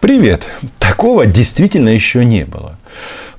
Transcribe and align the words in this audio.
Привет! 0.00 0.46
Такого 0.78 1.26
действительно 1.26 1.88
еще 1.88 2.24
не 2.24 2.44
было. 2.44 2.78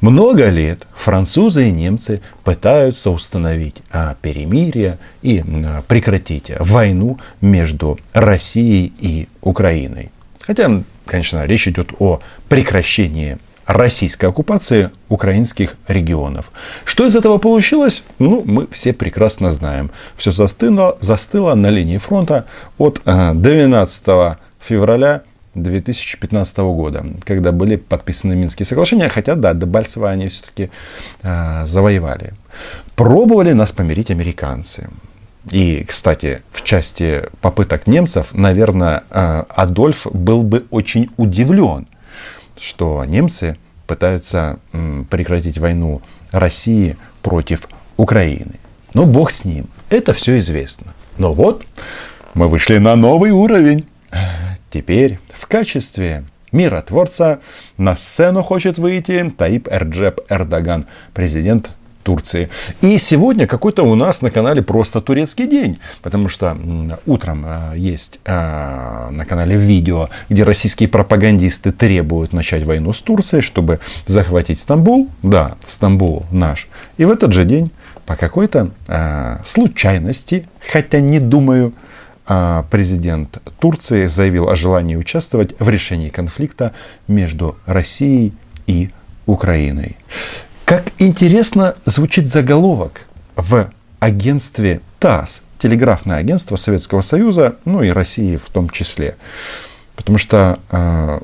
Много 0.02 0.50
лет 0.50 0.88
французы 0.94 1.70
и 1.70 1.72
немцы 1.72 2.22
пытаются 2.44 3.12
установить 3.12 3.78
а, 3.92 4.18
перемирие 4.22 4.98
и 5.22 5.42
прекратить 5.88 6.52
войну 6.60 7.18
между 7.40 7.98
Россией 8.12 8.92
и 9.00 9.30
Украиной. 9.42 10.12
Хотя, 10.42 10.84
конечно, 11.06 11.46
речь 11.46 11.68
идет 11.70 11.92
о 11.98 12.20
прекращении 12.50 13.38
российской 13.66 14.26
оккупации 14.26 14.90
украинских 15.08 15.78
регионов. 15.88 16.52
Что 16.84 17.06
из 17.06 17.16
этого 17.16 17.38
получилось? 17.38 18.04
Ну, 18.20 18.44
мы 18.44 18.68
все 18.72 18.92
прекрасно 18.92 19.52
знаем. 19.52 19.92
Все 20.18 20.32
застыло, 20.32 20.98
застыло 21.00 21.56
на 21.56 21.70
линии 21.70 22.00
фронта 22.00 22.46
от 22.78 23.02
12 23.06 24.04
а, 24.08 24.38
февраля 24.60 25.22
2015 25.56 26.58
года, 26.58 27.06
когда 27.24 27.52
были 27.52 27.76
подписаны 27.76 28.36
Минские 28.36 28.66
соглашения, 28.66 29.10
хотя, 29.10 29.36
да, 29.36 29.54
Дебальцево 29.54 30.10
они 30.10 30.28
все-таки 30.28 30.70
э, 31.24 31.66
завоевали. 31.66 32.34
Пробовали 32.96 33.54
нас 33.54 33.72
помирить 33.72 34.12
американцы. 34.12 34.90
И, 35.52 35.84
кстати, 35.88 36.42
в 36.52 36.64
части 36.64 37.24
попыток 37.42 37.88
немцев, 37.88 38.34
наверное, 38.34 39.04
э, 39.10 39.44
Адольф 39.50 40.06
был 40.14 40.44
бы 40.44 40.66
очень 40.70 41.10
удивлен, 41.18 41.88
что 42.60 43.04
немцы 43.06 43.58
пытаются 43.88 44.60
э, 44.74 45.04
прекратить 45.10 45.58
войну 45.58 46.02
России 46.32 46.98
против 47.22 47.68
Украины. 47.98 48.60
Но 48.94 49.06
бог 49.06 49.32
с 49.32 49.46
ним, 49.46 49.68
это 49.90 50.14
все 50.14 50.40
известно. 50.40 50.94
Но 51.18 51.34
вот, 51.34 51.64
мы 52.34 52.48
вышли 52.48 52.78
на 52.78 52.96
новый 52.96 53.32
уровень. 53.32 53.86
Теперь 54.70 55.20
в 55.40 55.48
качестве 55.48 56.26
миротворца 56.52 57.40
на 57.78 57.96
сцену 57.96 58.44
хочет 58.44 58.78
выйти 58.78 59.34
Таип 59.38 59.70
Эрджеп 59.70 60.20
Эрдоган, 60.30 60.86
президент 61.14 61.72
Турции. 62.04 62.50
И 62.82 62.98
сегодня 62.98 63.48
какой-то 63.48 63.84
у 63.84 63.96
нас 63.96 64.22
на 64.22 64.32
канале 64.32 64.62
просто 64.62 65.00
турецкий 65.00 65.48
день, 65.48 65.80
потому 66.02 66.28
что 66.28 66.58
утром 67.06 67.44
а, 67.46 67.74
есть 67.74 68.20
а, 68.26 69.10
на 69.12 69.26
канале 69.26 69.56
видео, 69.56 70.10
где 70.28 70.44
российские 70.44 70.90
пропагандисты 70.90 71.72
требуют 71.72 72.34
начать 72.34 72.66
войну 72.66 72.92
с 72.92 73.02
Турцией, 73.02 73.42
чтобы 73.42 73.80
захватить 74.08 74.60
Стамбул. 74.60 75.08
Да, 75.24 75.56
Стамбул 75.68 76.26
наш. 76.32 76.68
И 76.98 77.06
в 77.06 77.12
этот 77.12 77.32
же 77.32 77.46
день 77.46 77.72
по 78.06 78.16
какой-то 78.16 78.72
а, 78.88 79.40
случайности, 79.46 80.50
хотя 80.72 81.00
не 81.00 81.20
думаю, 81.20 81.74
президент 82.70 83.40
Турции 83.60 84.06
заявил 84.06 84.50
о 84.50 84.56
желании 84.56 84.96
участвовать 84.96 85.56
в 85.60 85.68
решении 85.68 86.10
конфликта 86.10 86.74
между 87.08 87.58
Россией 87.66 88.34
и 88.68 88.92
Украиной. 89.26 89.98
Как 90.66 90.92
интересно 91.00 91.76
звучит 91.86 92.32
заголовок 92.32 93.08
в 93.36 93.72
агентстве 94.00 94.82
ТАСС, 95.00 95.42
телеграфное 95.58 96.18
агентство 96.18 96.56
Советского 96.56 97.02
Союза, 97.02 97.56
ну 97.66 97.82
и 97.82 97.90
России 97.90 98.38
в 98.38 98.50
том 98.50 98.70
числе. 98.70 99.18
Потому 99.96 100.18
что 100.18 100.60
э, 100.70 101.20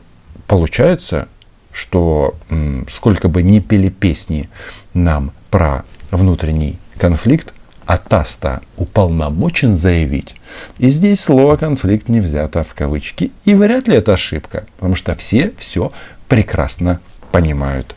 получается, 0.47 1.27
что 1.71 2.35
э, 2.49 2.83
сколько 2.89 3.27
бы 3.27 3.43
ни 3.43 3.59
пели 3.59 3.89
песни 3.89 4.49
нам 4.93 5.31
про 5.49 5.85
внутренний 6.11 6.79
конфликт, 6.97 7.53
а 7.85 7.97
ТАСС-то 7.97 8.61
уполномочен 8.77 9.75
заявить. 9.75 10.35
И 10.77 10.89
здесь 10.89 11.21
слово 11.21 11.55
«конфликт» 11.55 12.09
не 12.09 12.19
взято 12.19 12.63
в 12.63 12.73
кавычки. 12.73 13.31
И 13.45 13.53
вряд 13.53 13.87
ли 13.87 13.95
это 13.95 14.13
ошибка, 14.13 14.65
потому 14.77 14.95
что 14.95 15.15
все 15.15 15.53
все 15.57 15.91
прекрасно 16.27 16.99
понимают. 17.31 17.95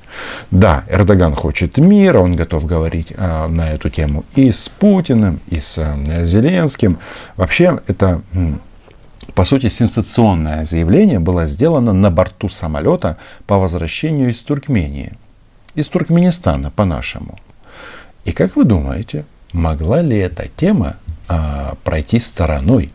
Да, 0.50 0.84
Эрдоган 0.89 1.34
хочет 1.34 1.78
мира, 1.78 2.19
он 2.19 2.34
готов 2.34 2.67
говорить 2.67 3.12
а, 3.17 3.47
на 3.47 3.70
эту 3.70 3.89
тему 3.89 4.25
и 4.34 4.50
с 4.50 4.69
Путиным, 4.69 5.40
и 5.48 5.61
с 5.61 5.79
а, 5.79 6.24
Зеленским. 6.24 6.98
Вообще, 7.36 7.80
это, 7.86 8.20
по 9.34 9.45
сути, 9.45 9.68
сенсационное 9.68 10.64
заявление 10.64 11.20
было 11.20 11.46
сделано 11.46 11.92
на 11.92 12.11
борту 12.11 12.48
самолета 12.48 13.17
по 13.46 13.58
возвращению 13.58 14.30
из 14.30 14.40
Туркмении. 14.40 15.13
Из 15.77 15.89
Туркменистана, 15.89 16.73
по-нашему. 16.73 17.39
И 18.24 18.33
как 18.33 18.57
вы 18.57 18.64
думаете, 18.64 19.24
могла 19.53 20.03
ли 20.03 20.19
эта 20.19 20.48
тема 20.48 20.97
а, 21.29 21.75
пройти 21.85 22.19
стороной? 22.19 22.91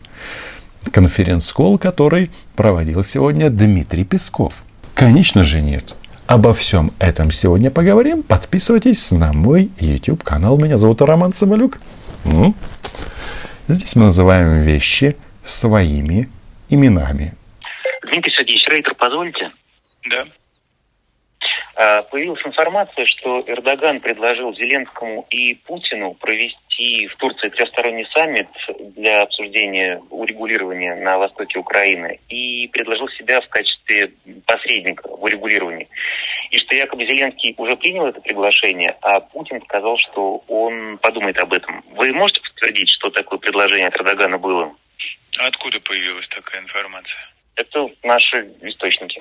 Конференц-колл, 0.90 1.78
который 1.78 2.30
проводил 2.56 3.02
сегодня 3.04 3.50
Дмитрий 3.50 4.04
Песков. 4.04 4.62
Конечно 4.94 5.42
же 5.42 5.60
нет. 5.60 5.94
Обо 6.26 6.54
всем 6.54 6.92
этом 6.98 7.30
сегодня 7.30 7.70
поговорим. 7.70 8.22
Подписывайтесь 8.22 9.10
на 9.10 9.32
мой 9.32 9.70
YouTube 9.78 10.22
канал. 10.22 10.58
Меня 10.58 10.78
зовут 10.78 11.02
Роман 11.02 11.32
Соболюк. 11.32 11.80
Здесь 13.68 13.96
мы 13.96 14.06
называем 14.06 14.60
вещи 14.62 15.16
своими 15.44 16.28
именами. 16.68 17.34
Дмитрий 18.02 18.32
Сергеевич 18.32 18.66
Рейтер, 18.68 18.94
позволите? 18.94 19.50
Да. 20.10 20.24
А, 21.76 22.02
появилась 22.02 22.44
информация, 22.44 23.04
что 23.06 23.42
Эрдоган 23.46 24.00
предложил 24.00 24.54
Зеленскому 24.54 25.26
и 25.30 25.54
Путину 25.54 26.14
провести 26.14 27.08
в 27.08 27.16
Турции 27.16 27.48
трехсторонний 27.48 28.06
саммит 28.12 28.48
для 28.96 29.22
обсуждения 29.22 30.00
урегулирования 30.10 30.94
на 30.94 31.18
востоке 31.18 31.58
Украины 31.58 32.20
и 32.28 32.68
предложил 32.68 33.08
себя 33.10 33.40
в 33.40 33.48
качестве 33.48 34.12
посредника 34.46 35.08
в 35.08 35.22
урегулировании. 35.22 35.88
И 36.50 36.58
что 36.58 36.76
якобы 36.76 37.06
Зеленский 37.06 37.54
уже 37.56 37.76
принял 37.76 38.06
это 38.06 38.20
приглашение, 38.20 38.96
а 39.02 39.18
Путин 39.20 39.60
сказал, 39.62 39.98
что 39.98 40.44
он 40.46 40.98
подумает 40.98 41.38
об 41.38 41.52
этом. 41.52 41.84
Вы 41.90 42.12
можете 42.12 42.40
подтвердить, 42.40 42.90
что 42.90 43.10
такое 43.10 43.38
предложение 43.40 43.88
от 43.88 43.96
Эрдогана 43.96 44.38
было? 44.38 44.72
Откуда 45.38 45.80
появилась 45.80 46.28
такая 46.28 46.60
информация? 46.62 47.30
Это 47.56 47.88
наши 48.04 48.52
источники. 48.62 49.20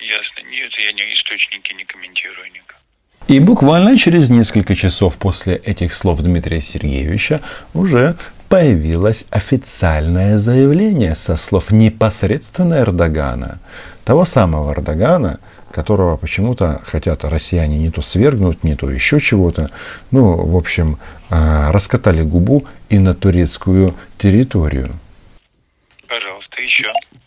Ясно. 0.00 0.48
Нет, 0.48 0.70
я 0.78 0.92
не 0.92 1.02
источники 1.14 1.74
не 1.74 1.84
комментирую 1.84 2.50
никак. 2.52 2.78
И 3.26 3.40
буквально 3.40 3.96
через 3.98 4.30
несколько 4.30 4.74
часов 4.74 5.18
после 5.18 5.56
этих 5.56 5.92
слов 5.92 6.20
Дмитрия 6.20 6.62
Сергеевича 6.62 7.40
уже 7.74 8.16
появилось 8.48 9.26
официальное 9.30 10.38
заявление 10.38 11.14
со 11.14 11.36
слов 11.36 11.70
непосредственно 11.70 12.80
Эрдогана. 12.80 13.58
Того 14.04 14.24
самого 14.24 14.72
Эрдогана, 14.72 15.40
которого 15.70 16.16
почему-то 16.16 16.80
хотят 16.86 17.24
россияне 17.24 17.78
не 17.78 17.90
то 17.90 18.00
свергнуть, 18.00 18.64
не 18.64 18.74
то 18.74 18.90
еще 18.90 19.20
чего-то. 19.20 19.70
Ну, 20.10 20.46
в 20.46 20.56
общем, 20.56 20.98
а, 21.28 21.70
раскатали 21.72 22.22
губу 22.22 22.64
и 22.88 22.98
на 22.98 23.14
турецкую 23.14 23.94
территорию. 24.16 24.94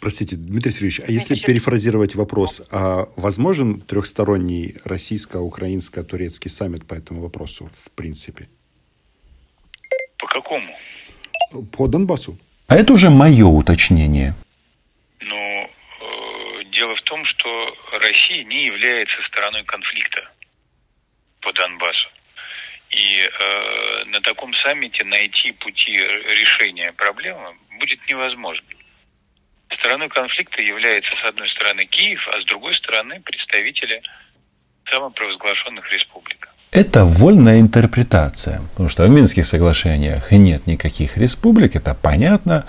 Простите, 0.02 0.36
Дмитрий 0.36 0.72
Сергеевич, 0.72 1.02
а 1.08 1.12
если 1.12 1.36
перефразировать 1.36 2.16
вопрос, 2.16 2.64
а 2.72 3.06
возможен 3.16 3.82
трехсторонний 3.82 4.78
российско-украинско-турецкий 4.84 6.50
саммит 6.50 6.88
по 6.88 6.96
этому 6.96 7.22
вопросу, 7.22 7.70
в 7.76 7.92
принципе? 7.92 8.50
По 10.18 10.26
какому? 10.26 10.76
По 11.78 11.88
Донбассу. 11.88 12.36
А 12.68 12.78
это 12.78 12.94
уже 12.94 13.12
мое 13.12 13.46
уточнение. 13.46 14.34
Ну, 15.20 15.36
э, 15.36 16.64
дело 16.72 16.96
в 16.96 17.02
том, 17.04 17.24
что 17.26 17.48
Россия 18.00 18.44
не 18.46 18.66
является 18.66 19.22
стороной 19.28 19.64
конфликта 19.66 20.32
по 21.42 21.54
Донбассу. 21.54 22.10
И 22.90 23.20
э, 23.20 24.06
на 24.06 24.20
таком 24.22 24.52
саммите 24.64 25.06
найти 25.06 25.52
пути 25.52 25.92
решения 25.92 26.92
проблемы 26.94 27.54
будет 27.78 28.00
невозможно. 28.10 28.66
Стороной 29.82 30.10
конфликта 30.10 30.62
является, 30.62 31.10
с 31.16 31.26
одной 31.26 31.50
стороны, 31.50 31.86
Киев, 31.88 32.22
а 32.28 32.40
с 32.40 32.46
другой 32.46 32.76
стороны, 32.76 33.20
представители 33.22 34.04
самопровозглашенных 34.86 35.92
республик. 35.92 36.51
Это 36.72 37.04
вольная 37.04 37.60
интерпретация, 37.60 38.62
потому 38.72 38.88
что 38.88 39.06
в 39.06 39.10
Минских 39.10 39.46
соглашениях 39.46 40.32
нет 40.32 40.68
никаких 40.68 41.18
республик, 41.18 41.76
это 41.76 41.98
понятно. 42.02 42.64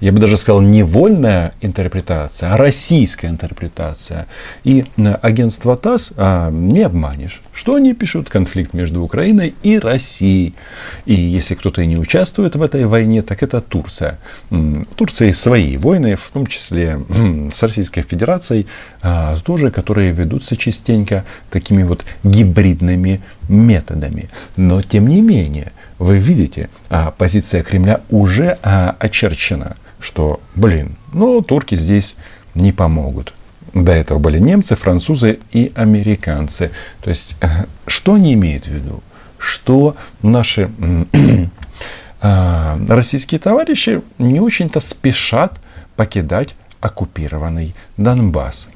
Я 0.00 0.12
бы 0.12 0.20
даже 0.20 0.36
сказал 0.36 0.60
не 0.60 0.84
вольная 0.84 1.54
интерпретация, 1.60 2.52
а 2.52 2.56
российская 2.56 3.26
интерпретация. 3.26 4.28
И 4.62 4.84
э, 4.96 5.12
агентство 5.22 5.76
ТАСС 5.76 6.12
а, 6.16 6.50
не 6.52 6.82
обманешь. 6.82 7.40
Что 7.52 7.74
они 7.74 7.94
пишут? 7.94 8.30
Конфликт 8.30 8.74
между 8.74 9.02
Украиной 9.02 9.56
и 9.64 9.80
Россией. 9.80 10.54
И 11.04 11.14
если 11.14 11.56
кто-то 11.56 11.82
и 11.82 11.86
не 11.86 11.98
участвует 11.98 12.54
в 12.54 12.62
этой 12.62 12.86
войне, 12.86 13.22
так 13.22 13.42
это 13.42 13.60
Турция. 13.60 14.20
В 14.50 14.84
Турции 14.94 15.32
свои 15.32 15.76
войны, 15.76 16.14
в 16.14 16.30
том 16.30 16.46
числе 16.46 17.00
с 17.52 17.60
Российской 17.60 18.02
Федерацией, 18.02 18.68
а, 19.02 19.36
тоже, 19.38 19.72
которые 19.72 20.12
ведутся 20.12 20.56
частенько 20.56 21.24
такими 21.50 21.82
вот 21.82 22.04
гибридными 22.22 23.20
методами. 23.48 24.30
Но 24.56 24.82
тем 24.82 25.08
не 25.08 25.20
менее, 25.20 25.72
вы 25.98 26.18
видите, 26.18 26.68
а, 26.90 27.10
позиция 27.10 27.62
Кремля 27.62 28.00
уже 28.10 28.58
а, 28.62 28.96
очерчена, 28.98 29.76
что, 30.00 30.40
блин, 30.54 30.96
ну 31.12 31.40
турки 31.42 31.74
здесь 31.74 32.16
не 32.54 32.72
помогут. 32.72 33.34
До 33.74 33.92
этого 33.92 34.18
были 34.18 34.38
немцы, 34.38 34.76
французы 34.76 35.40
и 35.52 35.72
американцы. 35.74 36.70
То 37.00 37.10
есть, 37.10 37.36
что 37.86 38.14
они 38.14 38.34
имеют 38.34 38.64
в 38.64 38.70
виду? 38.70 39.02
Что 39.38 39.94
наши 40.22 40.70
российские 42.20 43.38
товарищи 43.40 44.00
не 44.18 44.40
очень-то 44.40 44.80
спешат 44.80 45.60
покидать 45.96 46.54
оккупированный 46.80 47.74
Донбасс. 47.96 48.68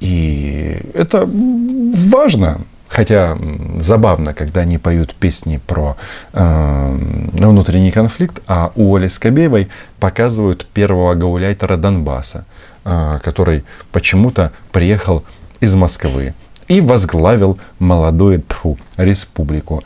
И 0.00 0.80
это 0.94 1.26
важно. 1.26 2.62
Хотя 2.90 3.38
забавно, 3.78 4.34
когда 4.34 4.62
они 4.62 4.76
поют 4.76 5.14
песни 5.14 5.60
про 5.64 5.96
э, 6.32 6.98
внутренний 7.32 7.92
конфликт, 7.92 8.42
а 8.48 8.72
у 8.74 8.96
Оли 8.96 9.06
Скобеевой 9.06 9.68
показывают 10.00 10.66
первого 10.66 11.14
гауляйтера 11.14 11.76
Донбасса, 11.76 12.44
э, 12.84 13.20
который 13.22 13.64
почему-то 13.92 14.50
приехал 14.72 15.24
из 15.60 15.76
Москвы 15.76 16.34
и 16.66 16.80
возглавил 16.80 17.58
молодую 17.78 18.42
тьфу, 18.42 18.76
республику. 18.96 19.84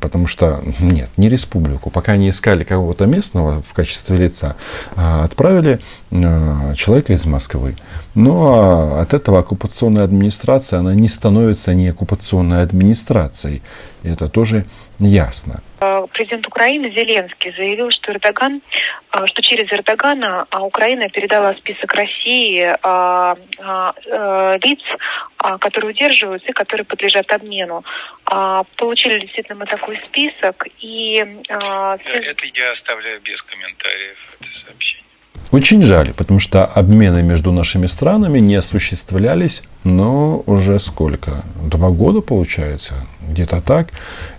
Потому 0.00 0.26
что, 0.26 0.62
нет, 0.80 1.10
не 1.16 1.28
республику. 1.28 1.90
Пока 1.90 2.12
они 2.12 2.28
искали 2.28 2.64
кого-то 2.64 3.06
местного 3.06 3.62
в 3.62 3.72
качестве 3.74 4.16
лица, 4.16 4.56
а 4.94 5.24
отправили 5.24 5.80
а, 6.12 6.74
человека 6.74 7.12
из 7.12 7.26
Москвы. 7.26 7.76
Но 8.14 8.22
ну, 8.24 8.46
а 8.46 9.00
от 9.02 9.14
этого 9.14 9.40
оккупационная 9.40 10.04
администрация, 10.04 10.78
она 10.78 10.94
не 10.94 11.08
становится 11.08 11.74
не 11.74 11.88
оккупационной 11.88 12.62
администрацией. 12.62 13.62
Это 14.02 14.28
тоже 14.28 14.64
ясно. 14.98 15.60
Президент 16.12 16.46
Украины 16.46 16.90
Зеленский 16.90 17.52
заявил, 17.54 17.90
что 17.90 18.12
Эрдоган, 18.12 18.62
что 19.26 19.42
через 19.42 19.70
Эрдогана 19.70 20.46
Украина 20.60 21.10
передала 21.10 21.54
список 21.54 21.92
России 21.92 22.64
лиц, 24.66 24.80
которые 25.60 25.90
удерживаются 25.90 26.48
и 26.48 26.52
которые 26.52 26.86
подлежат 26.86 27.30
обмену. 27.30 27.84
Получили 28.76 29.20
действительно 29.20 29.55
мы 29.56 29.66
такой 29.66 29.96
список 30.06 30.66
и... 30.80 31.16
Это 31.48 32.46
я 32.54 32.72
оставляю 32.72 33.20
без 33.20 33.40
комментариев, 33.42 34.18
это 34.40 34.64
сообщение. 34.64 35.05
Очень 35.52 35.84
жаль, 35.84 36.12
потому 36.16 36.40
что 36.40 36.64
обмены 36.64 37.22
между 37.22 37.52
нашими 37.52 37.86
странами 37.86 38.40
не 38.40 38.56
осуществлялись, 38.56 39.62
но 39.84 40.42
уже 40.46 40.80
сколько? 40.80 41.44
Два 41.62 41.90
года 41.90 42.20
получается, 42.20 42.94
где-то 43.28 43.60
так. 43.60 43.88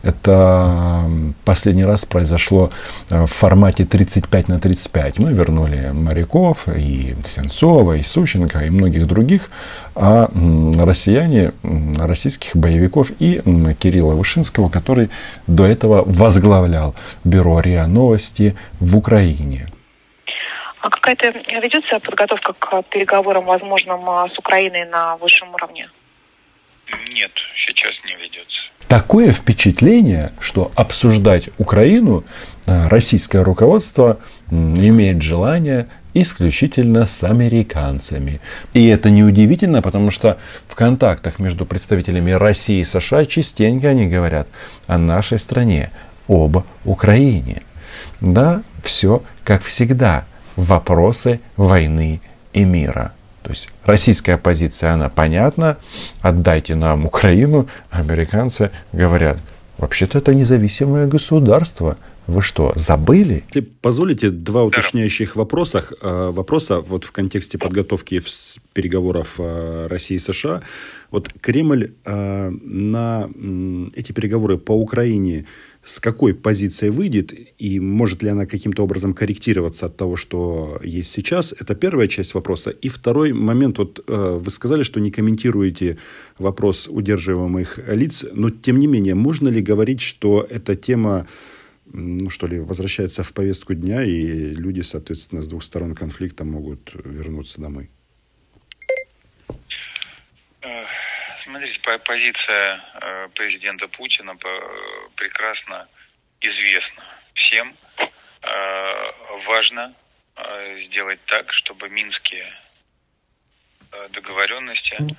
Это 0.03 1.09
последний 1.45 1.85
раз 1.85 2.05
произошло 2.05 2.71
э, 3.09 3.25
в 3.25 3.31
формате 3.31 3.85
35 3.85 4.49
на 4.49 4.59
35. 4.59 5.19
Мы 5.19 5.31
вернули 5.31 5.91
моряков 5.93 6.67
и 6.67 7.15
Сенцова, 7.25 7.93
и 7.93 8.03
Сущенко, 8.03 8.59
и 8.59 8.69
многих 8.69 9.07
других, 9.07 9.49
а 9.95 10.29
россияне, 10.77 11.53
российских 11.97 12.55
боевиков 12.55 13.11
и 13.19 13.41
Кирилла 13.79 14.13
Вышинского, 14.13 14.67
который 14.67 15.09
до 15.47 15.65
этого 15.65 16.03
возглавлял 16.05 16.95
бюро 17.23 17.61
РИА 17.61 17.87
Новости 17.87 18.55
в 18.81 18.97
Украине. 18.97 19.67
А 20.81 20.89
какая-то 20.89 21.29
ведется 21.29 21.99
подготовка 21.99 22.53
к 22.53 22.83
переговорам 22.83 23.45
возможным 23.45 24.07
а, 24.09 24.29
с 24.29 24.37
Украиной 24.37 24.85
на 24.85 25.17
высшем 25.17 25.53
уровне? 25.53 25.89
Нет, 27.09 27.31
сейчас 27.65 27.93
не 28.05 28.15
ведется. 28.15 28.57
Такое 28.87 29.31
впечатление, 29.31 30.31
что 30.39 30.71
обсуждать 30.75 31.49
Украину 31.57 32.23
а, 32.67 32.87
российское 32.89 33.43
руководство 33.43 34.19
имеет 34.51 35.21
желание 35.21 35.87
исключительно 36.13 37.05
с 37.05 37.23
американцами. 37.23 38.39
И 38.73 38.87
это 38.87 39.09
неудивительно, 39.09 39.81
потому 39.81 40.11
что 40.11 40.39
в 40.67 40.75
контактах 40.75 41.39
между 41.39 41.65
представителями 41.65 42.31
России 42.31 42.79
и 42.79 42.83
США 42.83 43.25
частенько 43.25 43.89
они 43.89 44.07
говорят 44.07 44.47
о 44.85 44.97
нашей 44.97 45.39
стране, 45.39 45.91
об 46.27 46.63
Украине. 46.85 47.63
Да, 48.21 48.61
все 48.83 49.23
как 49.43 49.63
всегда– 49.63 50.25
вопросы 50.57 51.39
войны 51.55 52.19
и 52.51 52.65
мира. 52.65 53.13
То 53.43 53.51
есть 53.51 53.69
российская 53.85 54.37
позиция, 54.37 54.91
она 54.91 55.07
понятна, 55.07 55.77
отдайте 56.21 56.75
нам 56.75 57.05
Украину, 57.05 57.67
американцы 57.89 58.71
говорят, 58.91 59.37
вообще-то 59.77 60.17
это 60.17 60.33
независимое 60.35 61.07
государство, 61.07 61.95
вы 62.27 62.41
что, 62.41 62.73
забыли? 62.75 63.43
Если 63.47 63.61
позволите, 63.61 64.29
два 64.29 64.65
уточняющих 64.65 65.37
вопроса. 65.37 65.85
Э, 66.01 66.29
вопроса 66.29 66.81
вот 66.81 67.05
в 67.05 67.11
контексте 67.13 67.57
подготовки 67.57 68.21
переговоров 68.73 69.35
э, 69.39 69.87
России 69.87 70.15
и 70.15 70.19
США. 70.19 70.61
Вот 71.09 71.31
Кремль 71.39 71.93
э, 72.03 72.49
на 72.49 73.29
эти 73.95 74.11
переговоры 74.11 74.57
по 74.57 74.73
Украине 74.73 75.45
с 75.85 76.01
какой 76.01 76.33
позиции 76.33 76.89
выйдет 76.89 77.33
и 77.59 77.79
может 77.79 78.21
ли 78.21 78.29
она 78.29 78.45
каким-то 78.45 78.83
образом 78.83 79.13
корректироваться 79.13 79.85
от 79.85 79.95
того, 79.95 80.17
что 80.17 80.77
есть 80.83 81.11
сейчас. 81.11 81.53
Это 81.53 81.75
первая 81.75 82.09
часть 82.09 82.33
вопроса. 82.33 82.71
И 82.71 82.89
второй 82.89 83.31
момент. 83.31 83.77
Вот 83.77 84.03
вы 84.05 84.51
сказали, 84.51 84.83
что 84.83 84.99
не 84.99 85.11
комментируете 85.11 85.97
вопрос 86.37 86.89
удерживаемых 86.91 87.79
лиц, 87.87 88.25
но 88.33 88.49
тем 88.49 88.79
не 88.79 88.87
менее, 88.87 89.15
можно 89.15 89.47
ли 89.47 89.61
говорить, 89.61 90.01
что 90.01 90.45
эта 90.49 90.75
тема 90.75 91.25
ну, 91.93 92.29
что 92.29 92.47
ли, 92.47 92.59
возвращается 92.59 93.23
в 93.23 93.33
повестку 93.33 93.73
дня, 93.73 94.03
и 94.03 94.53
люди, 94.55 94.81
соответственно, 94.81 95.41
с 95.41 95.47
двух 95.47 95.63
сторон 95.63 95.95
конфликта 95.95 96.43
могут 96.43 96.93
вернуться 96.93 97.61
домой? 97.61 97.89
Э, 100.61 100.85
смотрите, 101.43 101.79
позиция 102.05 102.83
э, 103.01 103.27
президента 103.29 103.87
Путина 103.87 104.35
прекрасно 105.15 105.87
известна 106.41 107.03
всем. 107.33 107.75
Э, 108.41 109.45
важно 109.47 109.95
сделать 110.87 111.19
так, 111.25 111.51
чтобы 111.51 111.89
минские 111.89 112.53
договоренности 114.11 115.17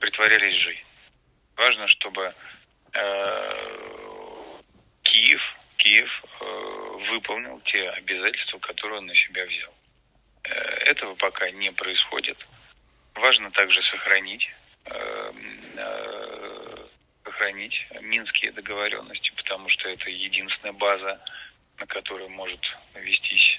притворялись 0.00 0.56
в 0.56 0.64
жизнь. 0.64 0.84
Важно, 1.54 1.86
чтобы 1.86 2.34
Киев 5.02 5.55
Киев 5.76 6.24
э, 6.40 6.44
выполнил 7.10 7.60
те 7.60 7.88
обязательства, 7.90 8.58
которые 8.58 8.98
он 8.98 9.06
на 9.06 9.14
себя 9.14 9.44
взял. 9.44 9.74
Э, 10.44 10.50
этого 10.90 11.14
пока 11.14 11.50
не 11.50 11.70
происходит. 11.72 12.38
Важно 13.14 13.50
также 13.50 13.82
сохранить 13.82 14.48
э, 14.86 15.32
сохранить 17.24 17.86
минские 18.00 18.52
договоренности, 18.52 19.32
потому 19.36 19.68
что 19.68 19.88
это 19.88 20.08
единственная 20.08 20.72
база, 20.72 21.20
на 21.78 21.86
которой 21.86 22.28
может 22.28 22.60
вестись 22.94 23.58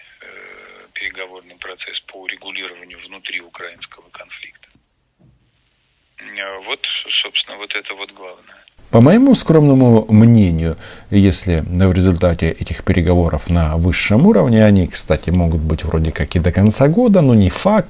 переговорный 0.94 1.56
процесс 1.58 2.00
по 2.08 2.22
урегулированию 2.22 3.00
внутри 3.00 3.40
украинского 3.40 4.10
конфликта. 4.10 4.68
Вот, 6.64 6.88
собственно, 7.22 7.58
вот 7.58 7.76
это 7.76 7.94
вот 7.94 8.12
главное. 8.12 8.67
По 8.90 9.02
моему 9.02 9.36
скромному 9.36 10.06
мнению, 10.08 10.78
если 11.10 11.62
в 11.68 11.94
результате 11.94 12.52
этих 12.52 12.86
переговоров 12.86 13.50
на 13.50 13.76
высшем 13.76 14.26
уровне, 14.28 14.64
они, 14.64 14.88
кстати, 14.88 15.30
могут 15.30 15.60
быть 15.60 15.84
вроде 15.84 16.12
как 16.12 16.36
и 16.36 16.40
до 16.40 16.54
конца 16.54 16.88
года, 16.88 17.22
но 17.22 17.34
не 17.34 17.50
факт, 17.50 17.90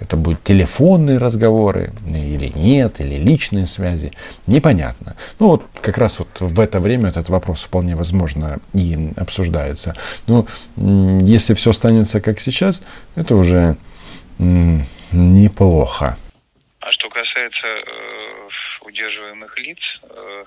это 0.00 0.16
будут 0.16 0.42
телефонные 0.42 1.18
разговоры 1.18 1.92
или 2.06 2.50
нет, 2.54 3.00
или 3.00 3.16
личные 3.16 3.66
связи, 3.66 4.12
непонятно. 4.46 5.16
Ну 5.38 5.48
вот 5.48 5.64
как 5.82 5.98
раз 5.98 6.18
вот 6.18 6.28
в 6.40 6.60
это 6.60 6.80
время 6.80 7.10
этот 7.10 7.28
вопрос 7.28 7.62
вполне 7.62 7.94
возможно 7.94 8.58
и 8.72 9.12
обсуждается. 9.16 9.96
Но 10.26 10.46
если 10.76 11.52
все 11.52 11.70
останется 11.70 12.20
как 12.22 12.40
сейчас, 12.40 12.82
это 13.16 13.36
уже 13.36 13.76
неплохо. 15.12 16.16
А 16.80 16.92
что 16.92 17.10
касается 17.10 17.66
э, 17.66 18.07
удерживаемых 18.88 19.58
лиц, 19.58 19.78
э, 20.02 20.44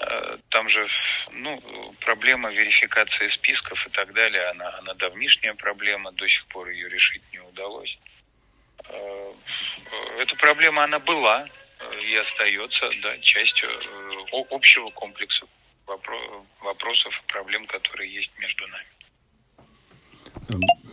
э, 0.00 0.38
там 0.50 0.68
же 0.68 0.88
ну, 1.32 1.60
проблема 2.00 2.50
верификации 2.50 3.28
списков 3.36 3.78
и 3.86 3.90
так 3.90 4.12
далее, 4.12 4.48
она, 4.50 4.78
она 4.78 4.94
давнишняя 4.94 5.54
проблема, 5.54 6.12
до 6.12 6.28
сих 6.28 6.46
пор 6.46 6.68
ее 6.68 6.88
решить 6.88 7.22
не 7.32 7.40
удалось. 7.40 7.98
Э, 8.88 9.32
эта 10.18 10.34
проблема, 10.36 10.84
она 10.84 10.98
была 10.98 11.46
и 12.02 12.16
остается 12.16 12.90
да, 13.02 13.18
частью 13.18 13.68
общего 14.32 14.88
комплекса 14.90 15.46
вопросов 15.86 17.12
и 17.22 17.32
проблем, 17.32 17.66
которые 17.66 18.12
есть 18.12 18.30
между 18.38 18.66
нами. 18.68 18.86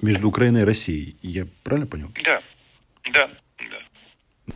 Между 0.01 0.27
Украиной 0.27 0.61
и 0.61 0.65
Россией, 0.65 1.15
я 1.21 1.45
правильно 1.63 1.87
понял? 1.87 2.11
Да, 2.15 2.21
да. 2.23 2.40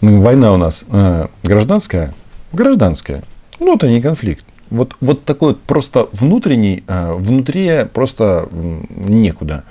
Война 0.06 0.54
у 0.54 0.58
нас 0.58 0.84
э, 0.92 1.28
гражданская? 1.42 2.14
Гражданская. 2.52 3.24
Ну, 3.60 3.76
не 3.82 4.02
конфликт. 4.02 4.46
Вот, 4.70 4.94
вот 5.02 5.26
такой 5.26 5.50
вот 5.50 5.62
просто 5.62 6.10
внутренний, 6.12 6.84
э, 6.88 7.14
внутри 7.14 7.86
просто 7.92 8.48
некуда. 8.90 9.64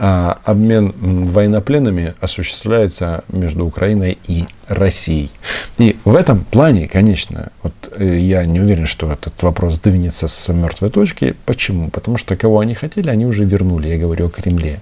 а 0.00 0.38
обмен 0.44 0.94
военнопленными 0.96 2.14
осуществляется 2.20 3.24
между 3.28 3.66
Украиной 3.66 4.16
и 4.26 4.46
Россией. 4.68 5.30
И 5.76 5.96
в 6.04 6.14
этом 6.14 6.44
плане, 6.44 6.88
конечно, 6.88 7.50
вот 7.62 7.74
э, 7.92 8.16
я 8.18 8.46
не 8.46 8.60
уверен, 8.60 8.86
что 8.86 9.12
этот 9.12 9.42
вопрос 9.42 9.80
двинется 9.80 10.28
с 10.28 10.52
мертвой 10.52 10.88
точки. 10.88 11.34
Почему? 11.44 11.90
Потому 11.90 12.16
что 12.16 12.36
кого 12.36 12.60
они 12.60 12.72
хотели, 12.72 13.10
они 13.10 13.26
уже 13.26 13.44
вернули. 13.44 13.88
Я 13.88 13.98
говорю 13.98 14.26
о 14.26 14.30
Кремле. 14.30 14.80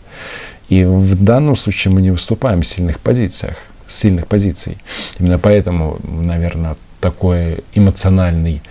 И 0.69 0.85
в 0.85 1.21
данном 1.25 1.57
случае 1.57 1.93
мы 1.93 2.03
не 2.03 2.13
выступаем 2.13 2.63
в 2.63 2.67
сильных 2.67 3.01
позициях, 3.01 3.57
сильных 3.89 4.27
позиций. 4.27 4.79
Именно 5.19 5.39
поэтому, 5.39 5.99
наверное, 6.03 6.77
такой 7.01 7.65
эмоциональный 7.75 8.63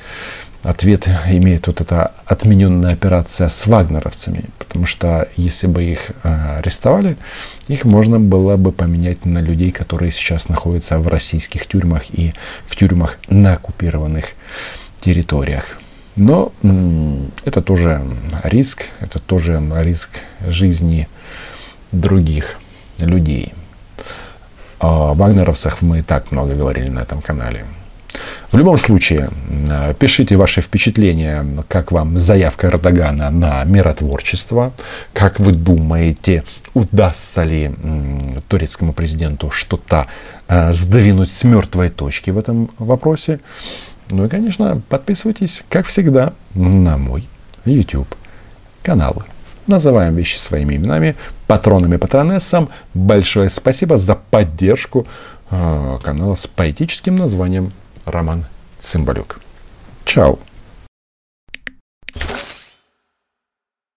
ответ 0.63 1.07
имеет 1.27 1.67
вот 1.67 1.81
эта 1.81 2.11
отмененная 2.25 2.93
операция 2.93 3.49
с 3.49 3.67
вагнеровцами, 3.67 4.45
потому 4.57 4.85
что 4.85 5.27
если 5.37 5.67
бы 5.67 5.83
их 5.83 6.11
э, 6.23 6.57
арестовали, 6.57 7.17
их 7.67 7.85
можно 7.85 8.19
было 8.19 8.57
бы 8.57 8.71
поменять 8.71 9.25
на 9.25 9.39
людей, 9.39 9.71
которые 9.71 10.11
сейчас 10.11 10.49
находятся 10.49 10.97
в 10.97 11.07
российских 11.07 11.67
тюрьмах 11.67 12.03
и 12.11 12.33
в 12.65 12.75
тюрьмах 12.75 13.19
на 13.27 13.53
оккупированных 13.53 14.25
территориях. 15.01 15.77
Но 16.15 16.51
это 17.43 17.61
тоже 17.61 18.01
риск, 18.43 18.85
это 19.01 19.19
тоже 19.19 19.61
риск 19.81 20.19
жизни 20.47 21.07
других 21.91 22.57
людей. 22.97 23.53
О 24.79 25.13
вагнеровцах 25.13 25.81
мы 25.81 25.99
и 25.99 26.01
так 26.01 26.31
много 26.31 26.55
говорили 26.55 26.89
на 26.89 26.99
этом 26.99 27.21
канале. 27.21 27.65
В 28.51 28.57
любом 28.57 28.77
случае, 28.77 29.29
э, 29.69 29.93
пишите 29.99 30.35
ваши 30.35 30.61
впечатления, 30.61 31.45
как 31.67 31.91
вам 31.91 32.17
заявка 32.17 32.67
Эрдогана 32.67 33.29
на 33.29 33.63
миротворчество, 33.63 34.71
как 35.13 35.39
вы 35.39 35.51
думаете, 35.51 36.43
удастся 36.73 37.43
ли 37.43 37.71
турецкому 38.47 38.93
президенту 38.93 39.51
что-то 39.51 40.07
э, 40.47 40.71
сдвинуть 40.73 41.31
с 41.31 41.43
мертвой 41.43 41.89
точки 41.89 42.29
в 42.29 42.37
этом 42.37 42.69
вопросе. 42.79 43.39
Ну 44.09 44.25
и, 44.25 44.29
конечно, 44.29 44.81
подписывайтесь, 44.89 45.63
как 45.69 45.87
всегда, 45.87 46.33
на 46.53 46.97
мой 46.97 47.27
YouTube 47.65 48.15
канал. 48.83 49.23
Называем 49.67 50.15
вещи 50.15 50.37
своими 50.37 50.75
именами, 50.75 51.15
патронами 51.47 51.97
патронессам. 51.97 52.69
Большое 52.93 53.49
спасибо 53.49 53.97
за 53.97 54.15
поддержку 54.15 55.07
э, 55.49 55.99
канала 56.03 56.35
с 56.35 56.45
поэтическим 56.45 57.15
названием 57.15 57.71
Роман 58.05 58.45
Цымбалюк. 58.79 59.39
Чао! 60.05 60.37